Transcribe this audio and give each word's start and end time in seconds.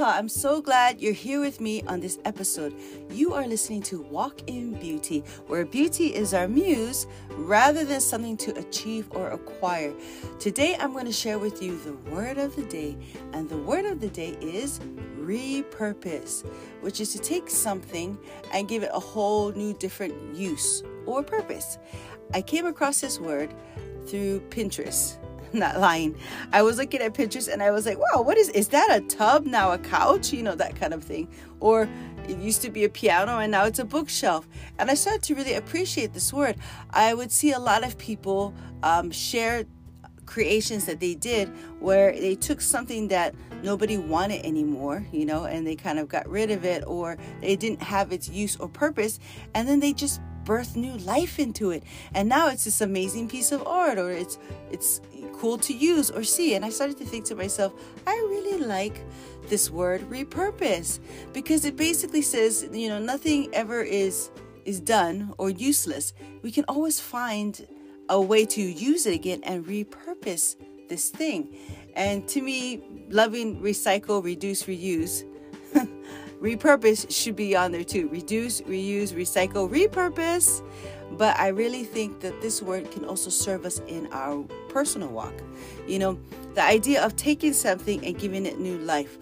Aloha, 0.00 0.16
I'm 0.16 0.30
so 0.30 0.62
glad 0.62 0.98
you're 0.98 1.12
here 1.12 1.42
with 1.42 1.60
me 1.60 1.82
on 1.82 2.00
this 2.00 2.18
episode. 2.24 2.74
You 3.10 3.34
are 3.34 3.46
listening 3.46 3.82
to 3.82 4.00
Walk 4.00 4.40
in 4.46 4.72
Beauty, 4.80 5.22
where 5.46 5.66
beauty 5.66 6.14
is 6.14 6.32
our 6.32 6.48
muse 6.48 7.06
rather 7.32 7.84
than 7.84 8.00
something 8.00 8.38
to 8.38 8.58
achieve 8.58 9.08
or 9.10 9.28
acquire. 9.28 9.92
Today, 10.38 10.74
I'm 10.80 10.92
going 10.92 11.04
to 11.04 11.12
share 11.12 11.38
with 11.38 11.62
you 11.62 11.78
the 11.80 11.92
word 12.10 12.38
of 12.38 12.56
the 12.56 12.62
day, 12.62 12.96
and 13.34 13.46
the 13.46 13.58
word 13.58 13.84
of 13.84 14.00
the 14.00 14.08
day 14.08 14.38
is 14.40 14.80
repurpose, 15.18 16.46
which 16.80 17.02
is 17.02 17.12
to 17.12 17.18
take 17.18 17.50
something 17.50 18.16
and 18.54 18.68
give 18.68 18.82
it 18.82 18.90
a 18.94 19.00
whole 19.00 19.52
new 19.52 19.74
different 19.74 20.34
use 20.34 20.82
or 21.04 21.22
purpose. 21.22 21.76
I 22.32 22.40
came 22.40 22.64
across 22.64 23.02
this 23.02 23.20
word 23.20 23.52
through 24.06 24.40
Pinterest 24.48 25.18
not 25.58 25.78
lying. 25.78 26.16
I 26.52 26.62
was 26.62 26.78
looking 26.78 27.00
at 27.00 27.14
pictures 27.14 27.48
and 27.48 27.62
I 27.62 27.70
was 27.70 27.86
like, 27.86 27.98
wow, 27.98 28.22
what 28.22 28.36
is 28.36 28.48
is 28.50 28.68
that 28.68 28.88
a 28.90 29.00
tub 29.02 29.46
now 29.46 29.72
a 29.72 29.78
couch? 29.78 30.32
You 30.32 30.42
know, 30.42 30.54
that 30.54 30.76
kind 30.76 30.94
of 30.94 31.02
thing. 31.02 31.28
Or 31.60 31.88
it 32.28 32.38
used 32.38 32.62
to 32.62 32.70
be 32.70 32.84
a 32.84 32.88
piano 32.88 33.38
and 33.38 33.50
now 33.50 33.64
it's 33.64 33.78
a 33.78 33.84
bookshelf. 33.84 34.48
And 34.78 34.90
I 34.90 34.94
started 34.94 35.22
to 35.24 35.34
really 35.34 35.54
appreciate 35.54 36.12
this 36.12 36.32
word. 36.32 36.56
I 36.90 37.14
would 37.14 37.32
see 37.32 37.52
a 37.52 37.58
lot 37.58 37.84
of 37.84 37.98
people 37.98 38.54
um, 38.82 39.10
share 39.10 39.64
creations 40.30 40.84
that 40.86 41.00
they 41.00 41.14
did 41.14 41.48
where 41.80 42.12
they 42.12 42.36
took 42.36 42.60
something 42.60 43.08
that 43.08 43.34
nobody 43.62 43.98
wanted 43.98 44.46
anymore, 44.46 45.04
you 45.12 45.26
know, 45.26 45.44
and 45.44 45.66
they 45.66 45.74
kind 45.74 45.98
of 45.98 46.08
got 46.08 46.26
rid 46.28 46.50
of 46.50 46.64
it 46.64 46.84
or 46.86 47.18
they 47.40 47.56
didn't 47.56 47.82
have 47.82 48.12
its 48.12 48.28
use 48.28 48.56
or 48.56 48.68
purpose, 48.68 49.18
and 49.54 49.68
then 49.68 49.80
they 49.80 49.92
just 49.92 50.20
birthed 50.44 50.76
new 50.76 50.96
life 50.98 51.38
into 51.38 51.70
it. 51.70 51.82
And 52.14 52.28
now 52.28 52.48
it's 52.48 52.64
this 52.64 52.80
amazing 52.80 53.28
piece 53.28 53.52
of 53.52 53.66
art 53.66 53.98
or 53.98 54.10
it's 54.10 54.38
it's 54.70 55.00
cool 55.32 55.58
to 55.58 55.72
use 55.72 56.10
or 56.10 56.22
see. 56.22 56.54
And 56.54 56.64
I 56.64 56.70
started 56.70 56.98
to 56.98 57.04
think 57.04 57.24
to 57.26 57.34
myself, 57.34 57.72
I 58.06 58.14
really 58.14 58.64
like 58.64 59.02
this 59.48 59.70
word 59.70 60.02
repurpose 60.10 61.00
because 61.32 61.64
it 61.64 61.76
basically 61.76 62.22
says, 62.22 62.68
you 62.72 62.88
know, 62.88 62.98
nothing 62.98 63.48
ever 63.52 63.82
is 63.82 64.30
is 64.64 64.80
done 64.80 65.32
or 65.38 65.50
useless. 65.50 66.12
We 66.42 66.52
can 66.52 66.64
always 66.68 67.00
find 67.00 67.66
a 68.08 68.20
way 68.20 68.44
to 68.44 68.60
use 68.60 69.06
it 69.06 69.14
again 69.14 69.40
and 69.44 69.64
repurpose 69.64 70.56
this 70.88 71.08
thing. 71.08 71.56
And 71.94 72.28
to 72.28 72.42
me, 72.42 72.82
loving 73.08 73.60
recycle, 73.60 74.22
reduce, 74.22 74.64
reuse, 74.64 75.24
repurpose 76.40 77.10
should 77.10 77.36
be 77.36 77.54
on 77.54 77.72
there 77.72 77.84
too. 77.84 78.08
Reduce, 78.08 78.60
reuse, 78.62 79.12
recycle, 79.12 79.68
repurpose. 79.70 80.62
But 81.12 81.36
I 81.38 81.48
really 81.48 81.84
think 81.84 82.20
that 82.20 82.40
this 82.40 82.62
word 82.62 82.90
can 82.92 83.04
also 83.04 83.30
serve 83.30 83.66
us 83.66 83.80
in 83.88 84.08
our 84.12 84.44
personal 84.68 85.08
walk. 85.08 85.34
You 85.86 85.98
know, 85.98 86.18
the 86.54 86.62
idea 86.62 87.04
of 87.04 87.16
taking 87.16 87.52
something 87.52 88.04
and 88.04 88.18
giving 88.18 88.46
it 88.46 88.58
new 88.58 88.78
life. 88.78 89.18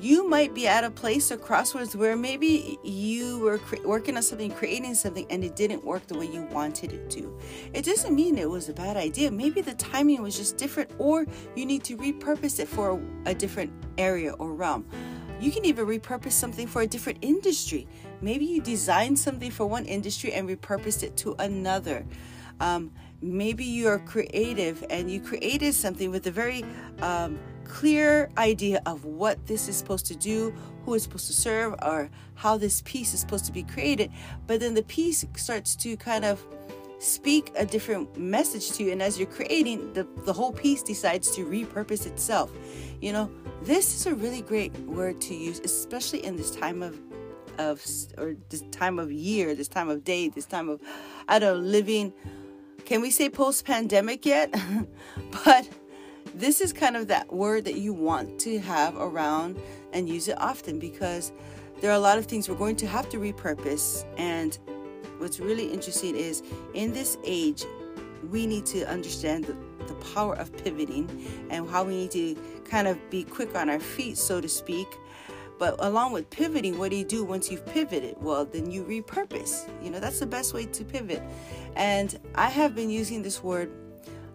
You 0.00 0.28
might 0.28 0.54
be 0.54 0.66
at 0.66 0.84
a 0.84 0.90
place 0.90 1.30
or 1.30 1.36
crossroads 1.36 1.96
where 1.96 2.16
maybe 2.16 2.78
you 2.82 3.38
were 3.38 3.58
cre- 3.58 3.86
working 3.86 4.16
on 4.16 4.22
something, 4.22 4.50
creating 4.50 4.94
something, 4.96 5.24
and 5.30 5.44
it 5.44 5.56
didn't 5.56 5.84
work 5.84 6.06
the 6.08 6.18
way 6.18 6.26
you 6.26 6.42
wanted 6.50 6.92
it 6.92 7.08
to. 7.10 7.38
It 7.72 7.84
doesn't 7.84 8.14
mean 8.14 8.36
it 8.36 8.50
was 8.50 8.68
a 8.68 8.74
bad 8.74 8.96
idea. 8.96 9.30
Maybe 9.30 9.60
the 9.60 9.74
timing 9.74 10.20
was 10.20 10.36
just 10.36 10.56
different, 10.56 10.90
or 10.98 11.26
you 11.54 11.64
need 11.64 11.84
to 11.84 11.96
repurpose 11.96 12.58
it 12.60 12.68
for 12.68 12.98
a, 13.24 13.30
a 13.30 13.34
different 13.34 13.72
area 13.96 14.32
or 14.32 14.52
realm. 14.52 14.84
You 15.40 15.50
can 15.50 15.64
even 15.64 15.86
repurpose 15.86 16.32
something 16.32 16.66
for 16.66 16.82
a 16.82 16.86
different 16.86 17.18
industry. 17.22 17.86
Maybe 18.20 18.44
you 18.44 18.62
designed 18.62 19.18
something 19.18 19.50
for 19.50 19.66
one 19.66 19.84
industry 19.84 20.32
and 20.32 20.48
repurposed 20.48 21.02
it 21.02 21.16
to 21.18 21.34
another. 21.38 22.06
Um, 22.60 22.92
maybe 23.20 23.64
you're 23.64 23.98
creative 23.98 24.84
and 24.90 25.10
you 25.10 25.20
created 25.20 25.74
something 25.74 26.10
with 26.10 26.26
a 26.26 26.30
very 26.30 26.64
um, 27.02 27.38
clear 27.64 28.30
idea 28.38 28.80
of 28.86 29.04
what 29.04 29.46
this 29.46 29.68
is 29.68 29.76
supposed 29.76 30.06
to 30.06 30.16
do, 30.16 30.54
who 30.84 30.94
it's 30.94 31.04
supposed 31.04 31.26
to 31.26 31.32
serve, 31.32 31.74
or 31.82 32.10
how 32.34 32.56
this 32.56 32.82
piece 32.82 33.14
is 33.14 33.20
supposed 33.20 33.44
to 33.46 33.52
be 33.52 33.62
created. 33.62 34.10
But 34.46 34.60
then 34.60 34.74
the 34.74 34.82
piece 34.82 35.24
starts 35.36 35.74
to 35.76 35.96
kind 35.96 36.24
of 36.24 36.46
speak 37.04 37.52
a 37.56 37.66
different 37.66 38.16
message 38.16 38.72
to 38.72 38.84
you. 38.84 38.92
And 38.92 39.02
as 39.02 39.18
you're 39.18 39.28
creating, 39.28 39.92
the, 39.92 40.06
the 40.24 40.32
whole 40.32 40.52
piece 40.52 40.82
decides 40.82 41.34
to 41.36 41.44
repurpose 41.44 42.06
itself. 42.06 42.50
You 43.00 43.12
know, 43.12 43.30
this 43.62 43.94
is 43.94 44.06
a 44.06 44.14
really 44.14 44.42
great 44.42 44.76
word 44.80 45.20
to 45.22 45.34
use, 45.34 45.60
especially 45.60 46.24
in 46.24 46.36
this 46.36 46.50
time 46.50 46.82
of 46.82 47.00
of 47.56 47.86
or 48.18 48.34
this 48.48 48.64
time 48.72 48.98
of 48.98 49.12
year, 49.12 49.54
this 49.54 49.68
time 49.68 49.88
of 49.88 50.02
day, 50.02 50.28
this 50.28 50.46
time 50.46 50.68
of 50.68 50.80
I 51.28 51.38
don't 51.38 51.62
know, 51.62 51.68
living 51.68 52.12
can 52.84 53.00
we 53.00 53.10
say 53.10 53.30
post 53.30 53.64
pandemic 53.64 54.26
yet? 54.26 54.54
but 55.44 55.68
this 56.34 56.60
is 56.60 56.72
kind 56.72 56.96
of 56.96 57.08
that 57.08 57.32
word 57.32 57.64
that 57.64 57.76
you 57.76 57.94
want 57.94 58.38
to 58.40 58.58
have 58.58 58.96
around 58.96 59.58
and 59.92 60.08
use 60.08 60.28
it 60.28 60.36
often 60.38 60.78
because 60.78 61.32
there 61.80 61.90
are 61.90 61.94
a 61.94 62.00
lot 62.00 62.18
of 62.18 62.26
things 62.26 62.48
we're 62.48 62.56
going 62.56 62.76
to 62.76 62.86
have 62.86 63.08
to 63.10 63.18
repurpose 63.18 64.04
and 64.18 64.58
what's 65.18 65.40
really 65.40 65.72
interesting 65.72 66.16
is 66.16 66.42
in 66.74 66.92
this 66.92 67.18
age, 67.24 67.64
we 68.30 68.46
need 68.46 68.66
to 68.66 68.84
understand 68.84 69.44
the, 69.44 69.56
the 69.86 69.94
power 70.14 70.34
of 70.36 70.54
pivoting 70.56 71.08
and 71.50 71.68
how 71.68 71.84
we 71.84 71.96
need 71.96 72.10
to 72.12 72.36
kind 72.64 72.88
of 72.88 72.98
be 73.10 73.24
quick 73.24 73.54
on 73.54 73.68
our 73.68 73.80
feet, 73.80 74.16
so 74.16 74.40
to 74.40 74.48
speak. 74.48 74.88
But 75.58 75.76
along 75.78 76.12
with 76.12 76.28
pivoting, 76.30 76.78
what 76.78 76.90
do 76.90 76.96
you 76.96 77.04
do 77.04 77.24
once 77.24 77.50
you've 77.50 77.64
pivoted? 77.66 78.16
Well, 78.20 78.44
then 78.44 78.70
you 78.70 78.82
repurpose. 78.84 79.68
You 79.82 79.90
know, 79.90 80.00
that's 80.00 80.18
the 80.18 80.26
best 80.26 80.52
way 80.52 80.66
to 80.66 80.84
pivot. 80.84 81.22
And 81.76 82.18
I 82.34 82.48
have 82.48 82.74
been 82.74 82.90
using 82.90 83.22
this 83.22 83.42
word 83.42 83.70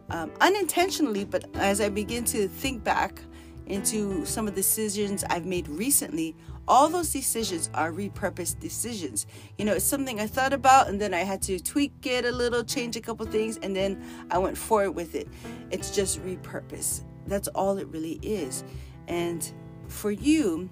um, 0.09 0.31
unintentionally, 0.40 1.25
but 1.25 1.46
as 1.56 1.81
I 1.81 1.90
begin 1.90 2.23
to 2.25 2.47
think 2.47 2.84
back 2.84 3.22
into 3.69 4.25
some 4.25 4.47
of 4.47 4.56
the 4.56 4.62
decisions 4.62 5.24
I've 5.30 5.46
made 5.46 5.68
recently, 5.68 6.35
all 6.68 6.90
those 6.90 7.12
decisions 7.12 7.69
are 7.74 7.91
repurposed 7.91 8.59
decisions. 8.59 9.25
You 9.57 9.66
know, 9.66 9.74
it's 9.74 9.85
something 9.85 10.19
I 10.19 10.28
thought 10.28 10.53
about 10.53 10.88
and 10.88 11.00
then 11.00 11.13
I 11.13 11.19
had 11.19 11.41
to 11.44 11.59
tweak 11.59 12.06
it 12.06 12.25
a 12.25 12.31
little, 12.31 12.63
change 12.63 12.96
a 12.96 13.02
couple 13.02 13.25
things, 13.25 13.58
and 13.58 13.75
then 13.75 14.03
I 14.29 14.38
went 14.38 14.58
forward 14.58 14.91
with 14.91 15.16
it. 15.16 15.28
It's 15.72 15.96
just 15.96 16.24
repurpose. 16.24 17.03
That's 17.28 17.47
all 17.50 17.78
it 17.78 17.88
really 17.88 18.19
is. 18.22 18.63
And 19.08 19.52
for 19.88 20.12
you, 20.12 20.69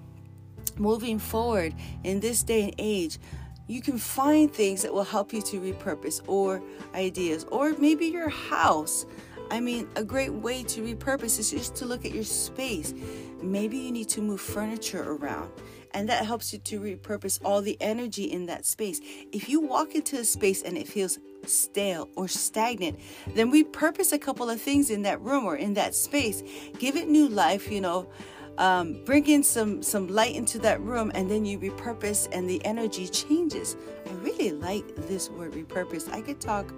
moving 0.77 1.19
forward 1.19 1.73
in 2.03 2.19
this 2.19 2.43
day 2.43 2.63
and 2.63 2.75
age, 2.77 3.19
you 3.67 3.81
can 3.81 3.97
find 3.97 4.51
things 4.51 4.81
that 4.83 4.93
will 4.93 5.03
help 5.03 5.33
you 5.33 5.41
to 5.41 5.59
repurpose 5.59 6.21
or 6.27 6.61
ideas, 6.95 7.45
or 7.51 7.73
maybe 7.73 8.05
your 8.05 8.29
house. 8.29 9.05
I 9.49 9.59
mean, 9.59 9.87
a 9.95 10.03
great 10.03 10.33
way 10.33 10.63
to 10.63 10.81
repurpose 10.81 11.39
is 11.39 11.51
just 11.51 11.75
to 11.77 11.85
look 11.85 12.05
at 12.05 12.11
your 12.11 12.23
space. 12.23 12.93
Maybe 13.41 13.77
you 13.77 13.91
need 13.91 14.09
to 14.09 14.21
move 14.21 14.41
furniture 14.41 15.13
around, 15.13 15.51
and 15.91 16.09
that 16.09 16.25
helps 16.25 16.51
you 16.51 16.59
to 16.59 16.79
repurpose 16.79 17.39
all 17.45 17.61
the 17.61 17.77
energy 17.79 18.25
in 18.25 18.47
that 18.47 18.65
space. 18.65 18.99
If 19.31 19.47
you 19.47 19.61
walk 19.61 19.95
into 19.95 20.17
a 20.17 20.23
space 20.25 20.63
and 20.63 20.77
it 20.77 20.87
feels 20.87 21.19
stale 21.45 22.09
or 22.15 22.27
stagnant, 22.27 22.99
then 23.35 23.51
repurpose 23.51 24.11
a 24.11 24.19
couple 24.19 24.49
of 24.49 24.59
things 24.59 24.89
in 24.89 25.03
that 25.03 25.21
room 25.21 25.45
or 25.45 25.55
in 25.55 25.75
that 25.75 25.95
space. 25.95 26.43
Give 26.77 26.95
it 26.97 27.07
new 27.07 27.29
life, 27.29 27.71
you 27.71 27.81
know. 27.81 28.09
Um, 28.57 29.03
bring 29.05 29.27
in 29.27 29.43
some 29.43 29.83
some 29.83 30.07
light 30.07 30.35
into 30.35 30.57
that 30.59 30.81
room 30.81 31.11
and 31.13 31.29
then 31.29 31.45
you 31.45 31.59
repurpose 31.59 32.27
and 32.31 32.49
the 32.49 32.59
energy 32.65 33.07
changes 33.07 33.77
i 34.07 34.11
really 34.23 34.49
like 34.51 34.83
this 35.07 35.29
word 35.29 35.51
repurpose 35.53 36.11
i 36.11 36.21
could 36.21 36.41
talk 36.41 36.73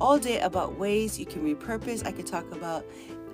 all 0.00 0.18
day 0.18 0.40
about 0.40 0.78
ways 0.78 1.18
you 1.18 1.26
can 1.26 1.42
repurpose. 1.42 2.06
I 2.06 2.12
could 2.12 2.26
talk 2.26 2.50
about 2.52 2.84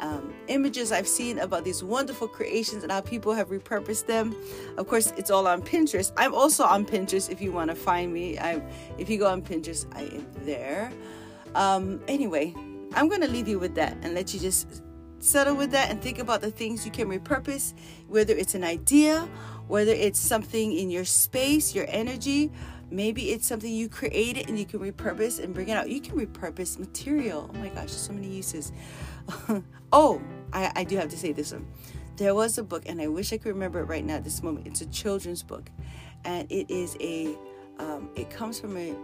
um, 0.00 0.34
images 0.48 0.92
I've 0.92 1.08
seen 1.08 1.38
about 1.38 1.64
these 1.64 1.82
wonderful 1.82 2.28
creations 2.28 2.82
and 2.82 2.92
how 2.92 3.00
people 3.00 3.32
have 3.32 3.48
repurposed 3.48 4.06
them. 4.06 4.34
Of 4.76 4.88
course, 4.88 5.12
it's 5.16 5.30
all 5.30 5.46
on 5.46 5.62
Pinterest. 5.62 6.12
I'm 6.16 6.34
also 6.34 6.64
on 6.64 6.84
Pinterest 6.84 7.30
if 7.30 7.40
you 7.40 7.52
want 7.52 7.70
to 7.70 7.76
find 7.76 8.12
me. 8.12 8.38
I, 8.38 8.62
if 8.98 9.08
you 9.08 9.18
go 9.18 9.26
on 9.26 9.42
Pinterest, 9.42 9.86
I 9.94 10.02
am 10.02 10.26
there. 10.44 10.92
Um, 11.54 12.00
anyway, 12.08 12.54
I'm 12.94 13.08
going 13.08 13.22
to 13.22 13.28
leave 13.28 13.48
you 13.48 13.58
with 13.58 13.74
that 13.76 13.96
and 14.02 14.14
let 14.14 14.34
you 14.34 14.40
just 14.40 14.82
settle 15.18 15.54
with 15.54 15.70
that 15.70 15.90
and 15.90 16.00
think 16.02 16.18
about 16.18 16.40
the 16.40 16.50
things 16.50 16.84
you 16.84 16.92
can 16.92 17.08
repurpose, 17.08 17.72
whether 18.06 18.34
it's 18.34 18.54
an 18.54 18.64
idea, 18.64 19.28
whether 19.66 19.92
it's 19.92 20.18
something 20.18 20.72
in 20.72 20.90
your 20.90 21.04
space, 21.04 21.74
your 21.74 21.86
energy 21.88 22.52
Maybe 22.90 23.30
it's 23.30 23.46
something 23.46 23.72
you 23.72 23.88
created 23.88 24.48
and 24.48 24.58
you 24.58 24.64
can 24.64 24.80
repurpose 24.80 25.42
and 25.42 25.52
bring 25.52 25.68
it 25.68 25.76
out. 25.76 25.90
You 25.90 26.00
can 26.00 26.16
repurpose 26.16 26.78
material. 26.78 27.50
Oh 27.52 27.58
my 27.58 27.68
gosh, 27.68 27.90
so 27.90 28.12
many 28.12 28.28
uses. 28.28 28.72
oh, 29.92 30.22
I, 30.52 30.72
I 30.76 30.84
do 30.84 30.96
have 30.96 31.08
to 31.08 31.16
say 31.16 31.32
this 31.32 31.52
one. 31.52 31.66
There 32.16 32.34
was 32.34 32.56
a 32.56 32.62
book, 32.62 32.84
and 32.86 33.00
I 33.00 33.08
wish 33.08 33.32
I 33.32 33.36
could 33.36 33.52
remember 33.52 33.80
it 33.80 33.84
right 33.84 34.04
now 34.04 34.14
at 34.14 34.24
this 34.24 34.42
moment. 34.42 34.66
It's 34.66 34.80
a 34.80 34.86
children's 34.86 35.42
book, 35.42 35.68
and 36.24 36.50
it 36.50 36.70
is 36.70 36.96
a, 37.00 37.36
um, 37.78 38.08
it 38.16 38.30
comes 38.30 38.58
from 38.58 38.76
a 38.76 38.94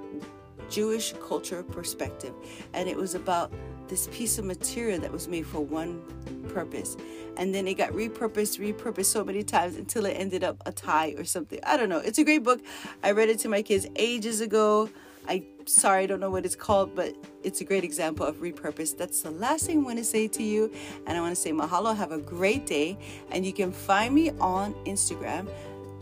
Jewish 0.72 1.12
culture 1.28 1.62
perspective. 1.62 2.32
And 2.72 2.88
it 2.88 2.96
was 2.96 3.14
about 3.14 3.52
this 3.88 4.08
piece 4.10 4.38
of 4.38 4.46
material 4.46 4.98
that 5.00 5.12
was 5.12 5.28
made 5.28 5.46
for 5.46 5.60
one 5.60 6.02
purpose. 6.48 6.96
And 7.36 7.54
then 7.54 7.68
it 7.68 7.74
got 7.74 7.90
repurposed, 7.90 8.58
repurposed 8.58 9.04
so 9.04 9.22
many 9.22 9.42
times 9.42 9.76
until 9.76 10.06
it 10.06 10.12
ended 10.12 10.42
up 10.42 10.62
a 10.64 10.72
tie 10.72 11.14
or 11.18 11.24
something. 11.24 11.60
I 11.62 11.76
don't 11.76 11.90
know. 11.90 11.98
It's 11.98 12.18
a 12.18 12.24
great 12.24 12.42
book. 12.42 12.60
I 13.02 13.12
read 13.12 13.28
it 13.28 13.38
to 13.40 13.48
my 13.48 13.60
kids 13.60 13.86
ages 13.96 14.40
ago. 14.40 14.88
I 15.28 15.44
sorry, 15.66 16.02
I 16.02 16.06
don't 16.06 16.20
know 16.20 16.30
what 16.30 16.44
it's 16.44 16.56
called, 16.56 16.96
but 16.96 17.14
it's 17.44 17.60
a 17.60 17.64
great 17.64 17.84
example 17.84 18.26
of 18.26 18.36
repurpose. 18.36 18.96
That's 18.96 19.20
the 19.20 19.30
last 19.30 19.66
thing 19.66 19.80
I 19.80 19.82
want 19.82 19.98
to 19.98 20.04
say 20.04 20.26
to 20.26 20.42
you. 20.42 20.72
And 21.06 21.16
I 21.16 21.20
want 21.20 21.34
to 21.34 21.40
say 21.40 21.52
mahalo, 21.52 21.94
have 21.94 22.12
a 22.12 22.18
great 22.18 22.64
day. 22.66 22.98
And 23.30 23.44
you 23.44 23.52
can 23.52 23.72
find 23.72 24.14
me 24.14 24.30
on 24.40 24.72
Instagram, 24.86 25.48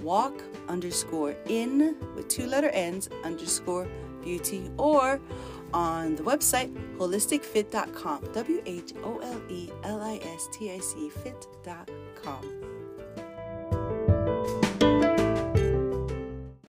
walk 0.00 0.40
underscore 0.68 1.34
in 1.46 1.96
with 2.14 2.28
two 2.28 2.46
letter 2.46 2.70
ends 2.70 3.10
underscore 3.24 3.88
Beauty 4.22 4.70
or 4.76 5.20
on 5.72 6.16
the 6.16 6.22
website 6.22 6.72
wholelisticfit.com. 6.98 8.32
W 8.32 8.62
H 8.66 8.92
O 9.04 9.18
L 9.18 9.42
E 9.48 9.70
L 9.84 10.00
I 10.00 10.16
S 10.22 10.48
T 10.52 10.70
I 10.70 10.78
C 10.78 11.08
fit.com. 11.10 12.69